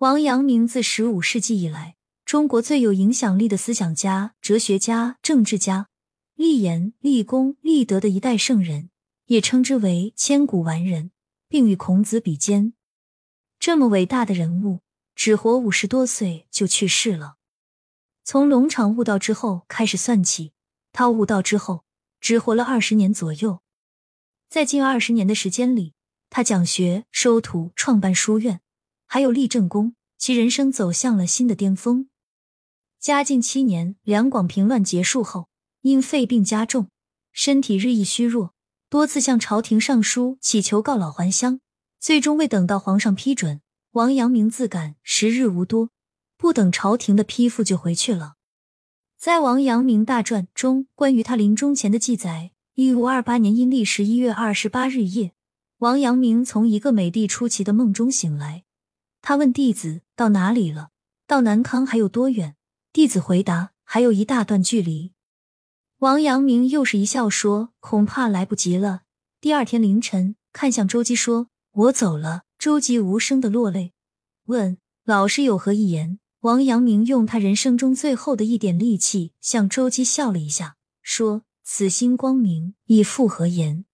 [0.00, 1.96] 王阳明自十五世纪以来，
[2.26, 5.88] 中国最有影响力的思想家、哲学家、政治家，
[6.34, 8.90] 立言、立功、立德的一代圣人，
[9.24, 11.12] 也称之为千古完人，
[11.48, 12.74] 并与孔子比肩。
[13.58, 14.80] 这么伟大的人物，
[15.14, 17.36] 只活五十多岁就去世了。
[18.22, 20.52] 从龙场悟道之后开始算起，
[20.92, 21.86] 他悟道之后
[22.20, 23.62] 只活了二十年左右。
[24.50, 25.94] 在近二十年的时间里，
[26.28, 28.60] 他讲学、收徒、创办书院。
[29.06, 32.08] 还有立正功，其人生走向了新的巅峰。
[33.00, 35.48] 嘉靖七年，两广平乱结束后，
[35.82, 36.88] 因肺病加重，
[37.32, 38.52] 身体日益虚弱，
[38.90, 41.60] 多次向朝廷上书祈求告老还乡，
[42.00, 43.60] 最终未等到皇上批准，
[43.92, 45.90] 王阳明自感时日无多，
[46.36, 48.34] 不等朝廷的批复就回去了。
[49.16, 55.32] 在《王阳明大传》中，关于他临终前的记载：一五二八年阴历十一月二十八日夜，
[55.78, 58.64] 王阳明从一个美丽出奇的梦中醒来。
[59.28, 60.90] 他问弟子到哪里了？
[61.26, 62.54] 到南康还有多远？
[62.92, 65.14] 弟子回答：还有一大段距离。
[65.98, 69.02] 王阳明又是一笑说：“恐怕来不及了。”
[69.42, 73.94] 第二天凌晨，看向周姬说：“我走了。”周姬无声的落泪，
[74.44, 83.86] 问：“老师有何一言？”王阳明用他人生中最后的一点力气向周姬笑了一下，说：“此心光明，亦复何言？”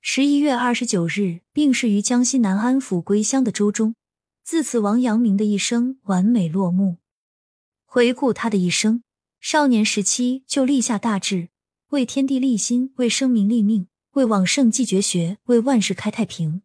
[0.00, 3.96] 十一月二十九日，病逝于江西南安府归乡的周忠。
[4.44, 6.98] 自此，王阳明的一生完美落幕。
[7.86, 9.02] 回顾他的一生，
[9.40, 11.48] 少年时期就立下大志，
[11.88, 16.60] 为天地立心，为生民立命，为往圣继绝学，为万世开太平。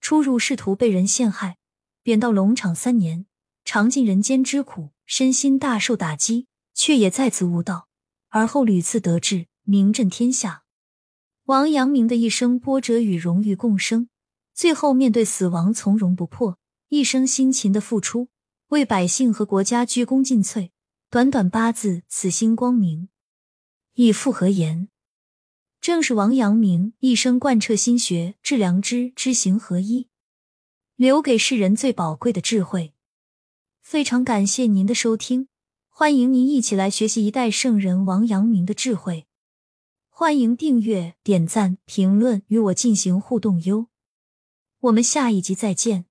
[0.00, 1.58] 初入仕途，被人陷害，
[2.02, 3.26] 贬到龙场三年，
[3.64, 7.86] 尝尽人间之苦，身心大受打击，却也再次悟道。
[8.30, 10.64] 而后屡次得志，名震天下。
[11.44, 14.08] 王阳明的一生波折与荣誉共生，
[14.52, 16.57] 最后面对死亡从容不迫。
[16.88, 18.28] 一生辛勤的付出，
[18.68, 20.70] 为百姓和国家鞠躬尽瘁。
[21.10, 23.08] 短短八字，此心光明，
[23.94, 24.88] 亦复何言？
[25.80, 30.08] 正是王阳明一生贯彻心学，致良知，知行合一，
[30.96, 32.92] 留给世人最宝贵的智慧。
[33.80, 35.48] 非常感谢您的收听，
[35.88, 39.26] 欢迎您一起来学习一代圣人王阳明的智慧。
[40.10, 43.86] 欢迎订阅、点赞、评论，与我进行互动哟。
[44.80, 46.07] 我们下一集再见。